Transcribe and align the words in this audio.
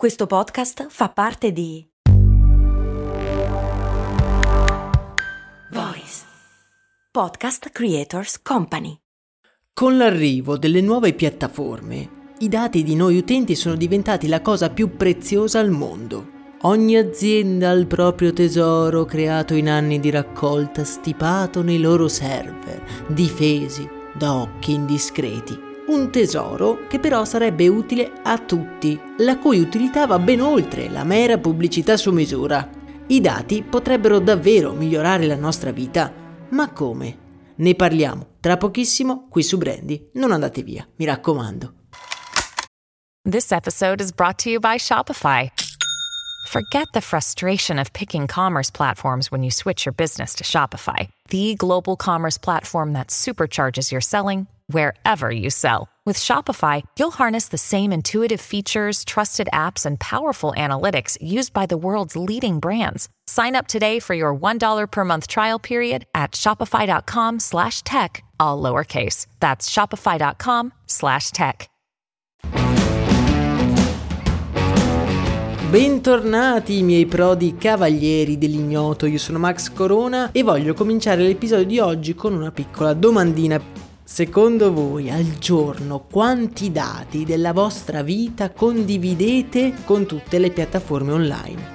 Questo 0.00 0.26
podcast 0.26 0.86
fa 0.88 1.10
parte 1.10 1.52
di 1.52 1.86
Voice 5.70 6.24
Podcast 7.10 7.68
Creators 7.68 8.40
Company. 8.40 8.96
Con 9.74 9.98
l'arrivo 9.98 10.56
delle 10.56 10.80
nuove 10.80 11.12
piattaforme, 11.12 12.32
i 12.38 12.48
dati 12.48 12.82
di 12.82 12.94
noi 12.94 13.18
utenti 13.18 13.54
sono 13.54 13.74
diventati 13.74 14.26
la 14.26 14.40
cosa 14.40 14.70
più 14.70 14.96
preziosa 14.96 15.58
al 15.58 15.68
mondo. 15.68 16.30
Ogni 16.62 16.96
azienda 16.96 17.68
ha 17.68 17.72
il 17.72 17.86
proprio 17.86 18.32
tesoro 18.32 19.04
creato 19.04 19.52
in 19.52 19.68
anni 19.68 20.00
di 20.00 20.08
raccolta, 20.08 20.82
stipato 20.82 21.60
nei 21.60 21.78
loro 21.78 22.08
server, 22.08 23.04
difesi 23.08 23.86
da 24.14 24.34
occhi 24.34 24.72
indiscreti 24.72 25.68
un 25.90 26.10
tesoro 26.10 26.86
che 26.86 27.00
però 27.00 27.24
sarebbe 27.24 27.66
utile 27.66 28.12
a 28.22 28.38
tutti, 28.38 28.98
la 29.18 29.38
cui 29.38 29.58
utilità 29.58 30.06
va 30.06 30.18
ben 30.18 30.40
oltre 30.40 30.88
la 30.88 31.02
mera 31.02 31.36
pubblicità 31.38 31.96
su 31.96 32.12
misura. 32.12 32.68
I 33.08 33.20
dati 33.20 33.62
potrebbero 33.62 34.20
davvero 34.20 34.72
migliorare 34.72 35.26
la 35.26 35.34
nostra 35.34 35.72
vita, 35.72 36.12
ma 36.50 36.70
come? 36.70 37.28
Ne 37.56 37.74
parliamo 37.74 38.36
tra 38.40 38.56
pochissimo 38.56 39.26
qui 39.28 39.42
su 39.42 39.58
Brandy. 39.58 40.10
Non 40.14 40.30
andate 40.30 40.62
via, 40.62 40.86
mi 40.96 41.04
raccomando. 41.04 41.74
This 43.28 43.50
episode 43.50 44.00
is 44.00 44.12
brought 44.12 44.42
to 44.44 44.48
you 44.48 44.60
by 44.60 44.76
Shopify. 44.78 45.50
Forget 46.46 46.86
the 46.92 47.00
frustration 47.00 47.78
of 47.78 47.92
picking 47.92 48.26
commerce 48.26 48.70
platforms 48.70 49.30
when 49.30 49.42
you 49.42 49.50
switch 49.50 49.84
your 49.84 49.94
business 49.94 50.34
to 50.34 50.44
Shopify, 50.44 51.08
the 51.28 51.54
global 51.56 51.96
commerce 51.96 52.38
platform 52.38 52.92
that 52.92 53.08
supercharges 53.08 53.90
your 53.90 54.00
selling 54.00 54.46
wherever 54.72 55.30
you 55.30 55.50
sell. 55.50 55.88
With 56.06 56.18
Shopify, 56.18 56.82
you'll 56.98 57.12
harness 57.12 57.48
the 57.48 57.58
same 57.58 57.92
intuitive 57.92 58.40
features, 58.40 59.04
trusted 59.04 59.48
apps, 59.52 59.84
and 59.86 60.00
powerful 60.00 60.54
analytics 60.56 61.16
used 61.20 61.52
by 61.52 61.66
the 61.66 61.76
world's 61.76 62.16
leading 62.16 62.58
brands. 62.58 63.08
Sign 63.26 63.54
up 63.54 63.68
today 63.68 64.00
for 64.00 64.14
your 64.14 64.34
$1 64.34 64.90
per 64.90 65.04
month 65.04 65.28
trial 65.28 65.60
period 65.60 66.06
at 66.14 66.32
shopify.com 66.32 67.38
slash 67.38 67.82
tech, 67.82 68.24
all 68.40 68.60
lowercase. 68.60 69.26
That's 69.40 69.68
shopify.com 69.70 70.72
slash 70.86 71.30
tech. 71.30 71.68
Bentornati 75.70 76.82
miei 76.82 77.06
prodi 77.06 77.54
cavalieri 77.56 78.36
dell'ignoto, 78.36 79.06
io 79.06 79.18
sono 79.18 79.38
Max 79.38 79.72
Corona 79.72 80.32
e 80.32 80.42
voglio 80.42 80.74
cominciare 80.74 81.22
l'episodio 81.22 81.66
di 81.66 81.78
oggi 81.78 82.16
con 82.16 82.32
una 82.32 82.50
piccola 82.50 82.92
domandina 82.92 83.62
Secondo 84.12 84.72
voi 84.72 85.08
al 85.08 85.38
giorno 85.38 86.04
quanti 86.10 86.72
dati 86.72 87.24
della 87.24 87.52
vostra 87.52 88.02
vita 88.02 88.50
condividete 88.50 89.74
con 89.84 90.04
tutte 90.04 90.40
le 90.40 90.50
piattaforme 90.50 91.12
online? 91.12 91.68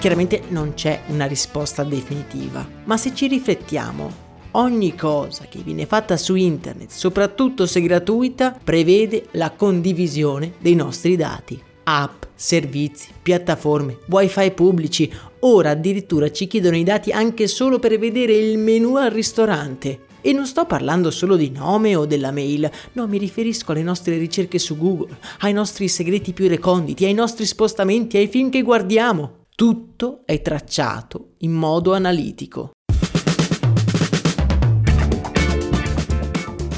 Chiaramente 0.00 0.44
non 0.48 0.72
c'è 0.72 1.02
una 1.08 1.26
risposta 1.26 1.84
definitiva, 1.84 2.66
ma 2.84 2.96
se 2.96 3.14
ci 3.14 3.26
riflettiamo, 3.26 4.10
ogni 4.52 4.96
cosa 4.96 5.44
che 5.44 5.58
viene 5.58 5.84
fatta 5.84 6.16
su 6.16 6.36
internet, 6.36 6.88
soprattutto 6.88 7.66
se 7.66 7.82
gratuita, 7.82 8.58
prevede 8.64 9.26
la 9.32 9.50
condivisione 9.50 10.54
dei 10.58 10.74
nostri 10.74 11.16
dati. 11.16 11.62
App, 11.82 12.22
servizi, 12.34 13.10
piattaforme, 13.22 13.98
wifi 14.08 14.50
pubblici, 14.52 15.12
ora 15.46 15.70
addirittura 15.70 16.30
ci 16.30 16.46
chiedono 16.46 16.76
i 16.76 16.84
dati 16.84 17.10
anche 17.10 17.46
solo 17.46 17.78
per 17.78 17.98
vedere 17.98 18.34
il 18.34 18.58
menu 18.58 18.96
al 18.96 19.10
ristorante. 19.10 20.06
E 20.20 20.32
non 20.32 20.46
sto 20.46 20.64
parlando 20.64 21.10
solo 21.10 21.36
di 21.36 21.50
nome 21.50 21.94
o 21.96 22.06
della 22.06 22.30
mail, 22.30 22.70
no, 22.92 23.06
mi 23.06 23.18
riferisco 23.18 23.72
alle 23.72 23.82
nostre 23.82 24.16
ricerche 24.16 24.58
su 24.58 24.78
Google, 24.78 25.18
ai 25.40 25.52
nostri 25.52 25.86
segreti 25.86 26.32
più 26.32 26.48
reconditi, 26.48 27.04
ai 27.04 27.12
nostri 27.12 27.44
spostamenti, 27.44 28.16
ai 28.16 28.28
film 28.28 28.48
che 28.48 28.62
guardiamo. 28.62 29.42
Tutto 29.54 30.22
è 30.24 30.40
tracciato 30.40 31.34
in 31.38 31.52
modo 31.52 31.92
analitico. 31.92 32.70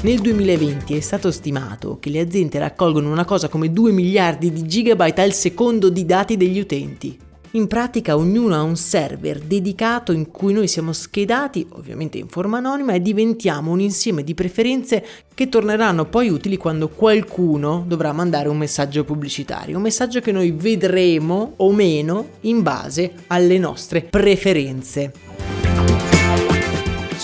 Nel 0.01 0.19
2020 0.19 0.95
è 0.95 0.99
stato 0.99 1.31
stimato 1.31 1.97
che 1.99 2.09
le 2.09 2.19
aziende 2.19 2.59
raccolgono 2.59 3.11
una 3.11 3.25
cosa 3.25 3.47
come 3.47 3.71
2 3.71 3.91
miliardi 3.91 4.51
di 4.51 4.67
gigabyte 4.67 5.21
al 5.21 5.33
secondo 5.33 5.89
di 5.89 6.05
dati 6.05 6.37
degli 6.37 6.59
utenti. 6.59 7.17
In 7.51 7.67
pratica 7.67 8.17
ognuno 8.17 8.55
ha 8.55 8.61
un 8.61 8.75
server 8.75 9.39
dedicato 9.39 10.11
in 10.11 10.31
cui 10.31 10.51
noi 10.51 10.67
siamo 10.67 10.91
schedati, 10.91 11.65
ovviamente 11.71 12.17
in 12.17 12.27
forma 12.27 12.57
anonima, 12.57 12.93
e 12.93 13.01
diventiamo 13.01 13.71
un 13.71 13.79
insieme 13.79 14.23
di 14.23 14.33
preferenze 14.33 15.03
che 15.33 15.47
torneranno 15.47 16.05
poi 16.05 16.29
utili 16.29 16.57
quando 16.57 16.89
qualcuno 16.89 17.85
dovrà 17.87 18.11
mandare 18.11 18.49
un 18.49 18.57
messaggio 18.57 19.05
pubblicitario, 19.05 19.77
un 19.77 19.83
messaggio 19.83 20.19
che 20.19 20.33
noi 20.33 20.51
vedremo 20.51 21.53
o 21.57 21.71
meno 21.71 22.27
in 22.41 22.61
base 22.61 23.13
alle 23.27 23.57
nostre 23.57 24.01
preferenze 24.01 25.36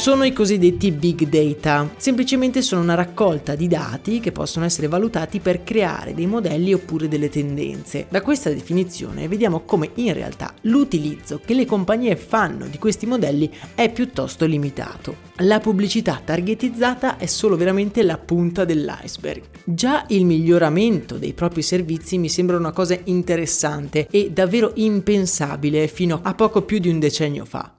sono 0.03 0.25
i 0.25 0.33
cosiddetti 0.33 0.91
big 0.91 1.29
data. 1.29 1.89
Semplicemente 1.95 2.61
sono 2.61 2.81
una 2.81 2.93
raccolta 2.93 3.55
di 3.55 3.69
dati 3.69 4.19
che 4.19 4.33
possono 4.33 4.65
essere 4.65 4.89
valutati 4.89 5.39
per 5.39 5.63
creare 5.63 6.13
dei 6.13 6.25
modelli 6.25 6.73
oppure 6.73 7.07
delle 7.07 7.29
tendenze. 7.29 8.07
Da 8.09 8.21
questa 8.21 8.49
definizione 8.49 9.29
vediamo 9.29 9.61
come 9.61 9.91
in 9.93 10.11
realtà 10.11 10.53
l'utilizzo 10.63 11.39
che 11.39 11.53
le 11.53 11.65
compagnie 11.65 12.17
fanno 12.17 12.65
di 12.67 12.77
questi 12.79 13.05
modelli 13.05 13.49
è 13.75 13.89
piuttosto 13.93 14.45
limitato. 14.45 15.15
La 15.37 15.61
pubblicità 15.61 16.19
targetizzata 16.21 17.15
è 17.15 17.25
solo 17.25 17.55
veramente 17.55 18.03
la 18.03 18.17
punta 18.17 18.65
dell'iceberg. 18.65 19.43
Già 19.63 20.03
il 20.09 20.25
miglioramento 20.25 21.17
dei 21.17 21.31
propri 21.31 21.61
servizi 21.61 22.17
mi 22.17 22.27
sembra 22.27 22.57
una 22.57 22.73
cosa 22.73 22.99
interessante 23.05 24.07
e 24.11 24.31
davvero 24.31 24.73
impensabile 24.75 25.87
fino 25.87 26.19
a 26.21 26.33
poco 26.33 26.63
più 26.63 26.79
di 26.79 26.89
un 26.89 26.99
decennio 26.99 27.45
fa. 27.45 27.77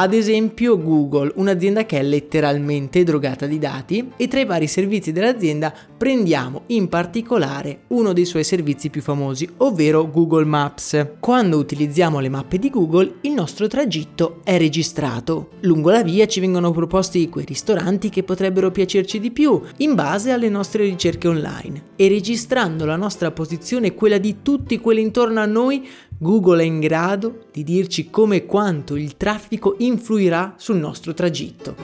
Ad 0.00 0.14
esempio 0.14 0.78
Google, 0.82 1.30
un'azienda 1.34 1.84
che 1.84 1.98
è 1.98 2.02
letteralmente 2.02 3.04
drogata 3.04 3.44
di 3.44 3.58
dati 3.58 4.12
e 4.16 4.28
tra 4.28 4.40
i 4.40 4.46
vari 4.46 4.66
servizi 4.66 5.12
dell'azienda 5.12 5.74
prendiamo 5.94 6.62
in 6.68 6.88
particolare 6.88 7.80
uno 7.88 8.14
dei 8.14 8.24
suoi 8.24 8.42
servizi 8.42 8.88
più 8.88 9.02
famosi, 9.02 9.46
ovvero 9.58 10.10
Google 10.10 10.46
Maps. 10.46 11.16
Quando 11.20 11.58
utilizziamo 11.58 12.18
le 12.18 12.30
mappe 12.30 12.58
di 12.58 12.70
Google 12.70 13.16
il 13.20 13.32
nostro 13.32 13.66
tragitto 13.66 14.40
è 14.42 14.56
registrato. 14.56 15.50
Lungo 15.60 15.90
la 15.90 16.02
via 16.02 16.26
ci 16.26 16.40
vengono 16.40 16.70
proposti 16.70 17.28
quei 17.28 17.44
ristoranti 17.44 18.08
che 18.08 18.22
potrebbero 18.22 18.70
piacerci 18.70 19.20
di 19.20 19.30
più 19.30 19.60
in 19.78 19.94
base 19.94 20.30
alle 20.30 20.48
nostre 20.48 20.84
ricerche 20.84 21.28
online 21.28 21.82
e 21.96 22.08
registrando 22.08 22.86
la 22.86 22.96
nostra 22.96 23.32
posizione 23.32 23.88
e 23.88 23.94
quella 23.94 24.16
di 24.16 24.36
tutti 24.40 24.80
quelli 24.80 25.02
intorno 25.02 25.40
a 25.40 25.44
noi 25.44 25.86
Google 26.22 26.62
è 26.62 26.66
in 26.66 26.80
grado 26.80 27.46
di 27.50 27.64
dirci 27.64 28.10
come 28.10 28.36
e 28.36 28.44
quanto 28.44 28.94
il 28.94 29.16
traffico 29.16 29.76
influirà 29.78 30.52
sul 30.58 30.76
nostro 30.76 31.14
tragitto. 31.14 31.74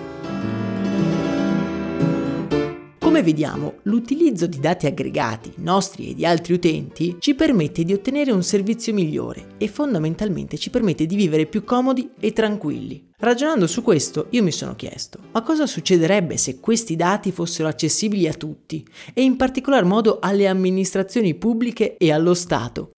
Come 2.99 3.23
vediamo, 3.23 3.77
l'utilizzo 3.85 4.47
di 4.47 4.61
dati 4.61 4.85
aggregati, 4.85 5.55
nostri 5.57 6.11
e 6.11 6.15
di 6.15 6.27
altri 6.27 6.53
utenti, 6.53 7.17
ci 7.19 7.35
permette 7.35 7.83
di 7.83 7.95
ottenere 7.95 8.31
un 8.31 8.43
servizio 8.43 8.93
migliore 8.93 9.55
e 9.57 9.69
fondamentalmente 9.69 10.59
ci 10.59 10.69
permette 10.69 11.07
di 11.07 11.17
vivere 11.17 11.47
più 11.47 11.65
comodi 11.65 12.11
e 12.21 12.35
tranquilli. 12.35 13.13
Ragionando 13.17 13.67
su 13.67 13.81
questo, 13.83 14.27
io 14.33 14.43
mi 14.43 14.53
sono 14.53 14.77
chiesto, 14.77 15.19
ma 15.33 15.41
cosa 15.41 15.67
succederebbe 15.67 16.37
se 16.37 16.61
questi 16.61 16.95
dati 16.95 17.33
fossero 17.33 17.69
accessibili 17.69 18.29
a 18.29 18.35
tutti 18.35 18.87
e 19.15 19.23
in 19.23 19.37
particolar 19.37 19.87
modo 19.87 20.19
alle 20.21 20.47
amministrazioni 20.47 21.35
pubbliche 21.35 21.97
e 21.97 22.13
allo 22.13 22.35
Stato? 22.35 22.91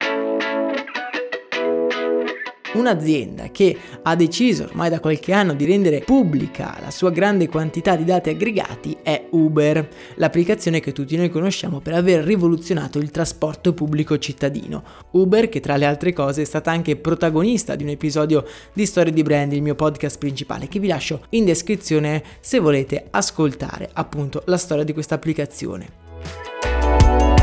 Un'azienda 2.78 3.50
che 3.50 3.76
ha 4.04 4.14
deciso 4.14 4.62
ormai 4.62 4.88
da 4.88 5.00
qualche 5.00 5.32
anno 5.32 5.54
di 5.54 5.64
rendere 5.64 5.98
pubblica 5.98 6.78
la 6.80 6.92
sua 6.92 7.10
grande 7.10 7.48
quantità 7.48 7.96
di 7.96 8.04
dati 8.04 8.30
aggregati 8.30 8.96
è 9.02 9.26
Uber, 9.30 9.88
l'applicazione 10.14 10.78
che 10.78 10.92
tutti 10.92 11.16
noi 11.16 11.28
conosciamo 11.28 11.80
per 11.80 11.94
aver 11.94 12.22
rivoluzionato 12.22 13.00
il 13.00 13.10
trasporto 13.10 13.74
pubblico 13.74 14.16
cittadino. 14.18 14.84
Uber 15.10 15.48
che 15.48 15.58
tra 15.58 15.76
le 15.76 15.86
altre 15.86 16.12
cose 16.12 16.42
è 16.42 16.44
stata 16.44 16.70
anche 16.70 16.94
protagonista 16.94 17.74
di 17.74 17.82
un 17.82 17.88
episodio 17.88 18.44
di 18.72 18.86
Storie 18.86 19.12
di 19.12 19.24
Brand, 19.24 19.52
il 19.52 19.62
mio 19.62 19.74
podcast 19.74 20.16
principale, 20.16 20.68
che 20.68 20.78
vi 20.78 20.86
lascio 20.86 21.22
in 21.30 21.44
descrizione 21.44 22.22
se 22.38 22.60
volete 22.60 23.08
ascoltare 23.10 23.90
appunto 23.92 24.44
la 24.46 24.56
storia 24.56 24.84
di 24.84 24.92
questa 24.92 25.16
applicazione. 25.16 27.37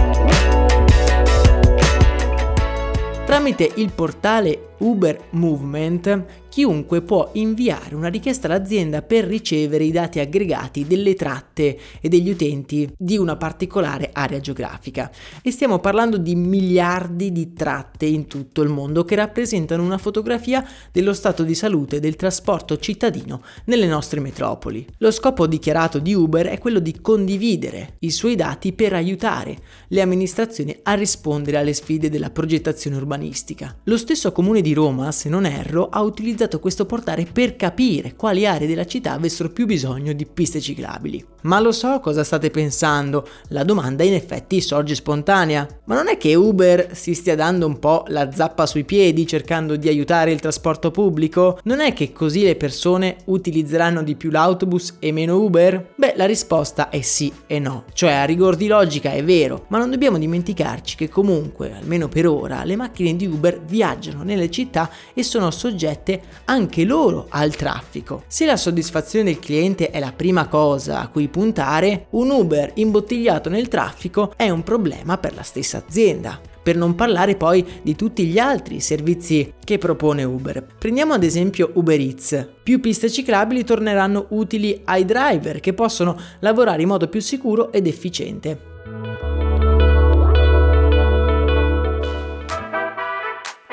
Tramite 3.36 3.70
il 3.76 3.92
portale 3.92 4.76
Uber 4.78 5.18
Movement 5.32 6.24
chiunque 6.56 7.02
può 7.02 7.32
inviare 7.34 7.96
una 7.96 8.08
richiesta 8.08 8.48
all'azienda 8.48 9.02
per 9.02 9.26
ricevere 9.26 9.84
i 9.84 9.92
dati 9.92 10.20
aggregati 10.20 10.88
delle 10.88 11.14
tratte 11.14 11.78
e 12.00 12.08
degli 12.08 12.30
utenti 12.30 12.90
di 12.98 13.18
una 13.18 13.36
particolare 13.36 14.12
area 14.14 14.40
geografica. 14.40 15.12
E 15.42 15.52
stiamo 15.52 15.80
parlando 15.80 16.16
di 16.16 16.34
miliardi 16.34 17.34
di 17.34 17.52
tratte 17.52 18.06
in 18.06 18.28
tutto 18.28 18.62
il 18.62 18.70
mondo 18.70 19.04
che 19.04 19.16
rappresentano 19.16 19.84
una 19.84 19.98
fotografia 19.98 20.66
dello 20.94 21.14
stato 21.14 21.44
di 21.44 21.54
salute 21.56 22.00
del 22.00 22.16
trasporto 22.16 22.78
cittadino 22.78 23.42
nelle 23.66 23.88
nostre 23.88 24.22
metropoli. 24.22 24.88
Lo 25.00 25.12
scopo 25.12 25.48
dichiarato 25.48 26.00
di 26.00 26.14
Uber 26.14 26.46
è 26.46 26.58
quello 26.58 26.80
di 26.80 27.02
condividere 27.02 27.98
i 28.00 28.12
suoi 28.12 28.36
dati 28.36 28.72
per 28.72 28.94
aiutare 28.94 29.58
le 29.90 30.00
amministrazioni 30.00 30.74
a 30.84 30.94
rispondere 30.94 31.58
alle 31.58 31.74
sfide 31.74 32.10
della 32.10 32.30
progettazione 32.30 32.96
urbanistica. 32.96 33.76
Lo 33.84 33.98
stesso 33.98 34.32
comune 34.32 34.62
di 34.62 34.72
Roma, 34.72 35.12
se 35.12 35.28
non 35.28 35.46
erro, 35.46 35.90
ha 35.90 36.02
utilizzato 36.02 36.44
questo 36.60 36.86
portale 36.86 37.26
per 37.32 37.56
capire 37.56 38.16
quali 38.16 38.46
aree 38.46 38.68
della 38.68 38.86
città 38.86 39.14
avessero 39.14 39.50
più 39.50 39.66
bisogno 39.66 40.14
di 40.14 40.26
piste 40.26 40.62
ciclabili. 40.62 41.26
Ma 41.44 41.60
lo 41.60 41.72
so 41.72 42.00
cosa 42.00 42.24
state 42.24 42.50
pensando, 42.50 43.28
la 43.50 43.64
domanda 43.64 44.04
in 44.04 44.14
effetti 44.14 44.62
sorge 44.62 44.96
spontanea. 44.96 45.68
Ma 45.86 45.96
non 45.96 46.08
è 46.08 46.18
che 46.18 46.34
Uber 46.34 46.96
si 46.96 47.14
stia 47.14 47.36
dando 47.36 47.68
un 47.68 47.78
po' 47.78 48.04
la 48.08 48.32
zappa 48.32 48.66
sui 48.66 48.84
piedi 48.84 49.28
cercando 49.28 49.76
di 49.76 49.88
aiutare 49.88 50.32
il 50.32 50.40
trasporto 50.40 50.90
pubblico? 50.90 51.60
Non 51.64 51.82
è 51.82 51.94
che 51.94 52.12
così 52.12 52.44
le 52.44 52.56
persone 52.56 53.18
utilizzeranno 53.26 54.02
di 54.02 54.16
più 54.16 54.32
l'autobus 54.32 54.96
e 55.00 55.12
meno 55.12 55.38
Uber? 55.38 55.94
Beh, 55.96 56.14
la 56.16 56.26
risposta 56.26 56.90
è 56.90 57.02
sì 57.02 57.32
e 57.46 57.60
no. 57.60 57.84
Cioè, 57.94 58.12
a 58.12 58.26
rigor 58.26 58.56
di 58.56 58.68
logica 58.68 59.12
è 59.12 59.24
vero, 59.24 59.66
ma 59.70 59.78
non 59.78 59.92
dobbiamo 59.92 60.18
dimenticarci 60.18 60.96
che 60.96 61.10
comunque, 61.10 61.74
almeno 61.74 62.08
per 62.08 62.28
ora, 62.28 62.64
le 62.64 62.76
macchine 62.76 63.16
di 63.16 63.28
Uber 63.28 63.62
viaggiano 63.62 64.24
nelle 64.24 64.50
città 64.50 64.90
e 65.14 65.22
sono 65.22 65.52
soggette 65.52 66.22
anche 66.46 66.84
loro 66.84 67.28
al 67.30 67.56
traffico. 67.56 68.24
Se 68.28 68.46
la 68.46 68.58
soddisfazione 68.58 69.26
del 69.26 69.40
cliente 69.40 69.90
è 69.90 70.00
la 70.00 70.14
prima 70.16 70.48
cosa 70.48 71.00
a 71.00 71.08
cui 71.08 71.28
puntare, 71.28 72.08
un 72.12 72.30
Uber 72.30 72.72
imbottigliato 72.76 73.50
nel 73.50 73.68
traffico 73.68 74.34
è 74.36 74.50
un 74.50 74.64
problema 74.64 75.18
per 75.18 75.34
la 75.36 75.44
stessa 75.44 75.84
azienda 75.86 76.54
per 76.66 76.76
non 76.76 76.96
parlare 76.96 77.36
poi 77.36 77.64
di 77.84 77.96
tutti 77.96 78.26
gli 78.26 78.40
altri 78.40 78.80
servizi 78.80 79.54
che 79.64 79.78
propone 79.78 80.24
Uber. 80.24 80.66
Prendiamo 80.80 81.14
ad 81.14 81.24
esempio 81.24 81.70
Uber 81.76 82.00
Eats. 82.00 82.54
Più 82.64 82.80
piste 82.80 83.08
ciclabili 83.08 83.64
torneranno 83.64 84.26
utili 84.30 84.82
ai 84.86 85.06
driver 85.06 85.60
che 85.60 85.76
possono 85.76 86.18
lavorare 86.40 86.82
in 86.82 86.88
modo 86.88 87.08
più 87.08 87.22
sicuro 87.22 87.72
ed 87.72 87.86
efficiente. 87.86 88.74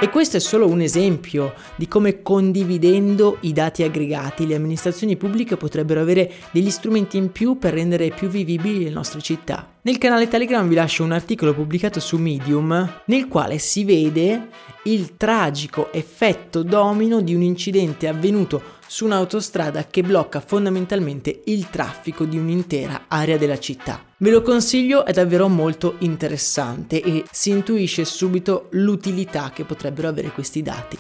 E 0.03 0.09
questo 0.09 0.37
è 0.37 0.41
solo 0.41 0.67
un 0.67 0.81
esempio 0.81 1.55
di 1.77 1.87
come 1.87 2.23
condividendo 2.23 3.37
i 3.43 3.53
dati 3.53 3.85
aggregati 3.85 4.49
le 4.49 4.57
amministrazioni 4.57 5.17
pubbliche 5.17 5.57
potrebbero 5.57 6.01
avere 6.01 6.29
degli 6.51 6.71
strumenti 6.71 7.19
in 7.19 7.31
più 7.31 7.57
per 7.57 7.75
rendere 7.75 8.11
più 8.11 8.27
vivibili 8.27 8.83
le 8.83 8.91
nostre 8.91 9.21
città. 9.21 9.75
Nel 9.83 9.99
canale 9.99 10.27
Telegram 10.27 10.67
vi 10.67 10.75
lascio 10.75 11.05
un 11.05 11.13
articolo 11.13 11.55
pubblicato 11.55 12.01
su 12.01 12.17
Medium 12.17 13.03
nel 13.05 13.29
quale 13.29 13.59
si 13.59 13.85
vede 13.85 14.49
il 14.87 15.17
tragico 15.17 15.93
effetto 15.93 16.65
domino 16.65 17.21
di 17.21 17.37
un 17.37 17.43
incidente 17.43 18.09
avvenuto 18.09 18.81
su 18.93 19.07
un'autostrada 19.07 19.87
che 19.87 20.03
blocca 20.03 20.41
fondamentalmente 20.41 21.41
il 21.47 21.71
traffico 21.71 22.27
di 22.27 22.37
un'intera 22.37 23.05
area 23.09 23.39
della 23.39 23.59
città. 23.59 24.05
Ve 24.19 24.29
lo 24.29 24.43
consiglio, 24.43 25.07
è 25.07 25.13
davvero 25.13 25.49
molto 25.49 25.95
interessante 26.01 27.01
e 27.01 27.25
si 27.31 27.49
intuisce 27.49 28.05
subito 28.05 28.67
l'utilità 28.73 29.51
che 29.51 29.65
potrebbero 29.65 30.09
avere 30.09 30.31
questi 30.31 30.61
dati. 30.61 30.99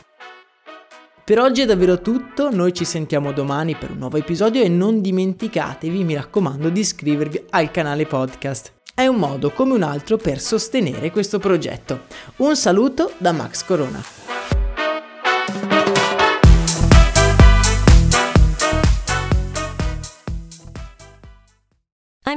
Per 1.22 1.38
oggi 1.38 1.60
è 1.60 1.66
davvero 1.66 2.00
tutto, 2.00 2.50
noi 2.50 2.72
ci 2.72 2.86
sentiamo 2.86 3.30
domani 3.30 3.76
per 3.76 3.90
un 3.90 3.98
nuovo 3.98 4.16
episodio 4.16 4.62
e 4.62 4.68
non 4.70 5.02
dimenticatevi, 5.02 6.02
mi 6.02 6.14
raccomando, 6.14 6.70
di 6.70 6.80
iscrivervi 6.80 7.44
al 7.50 7.70
canale 7.70 8.06
podcast. 8.06 8.72
È 8.94 9.06
un 9.06 9.16
modo 9.16 9.50
come 9.50 9.74
un 9.74 9.82
altro 9.82 10.16
per 10.16 10.40
sostenere 10.40 11.10
questo 11.10 11.38
progetto. 11.38 12.04
Un 12.36 12.56
saluto 12.56 13.12
da 13.18 13.32
Max 13.32 13.64
Corona. 13.66 14.21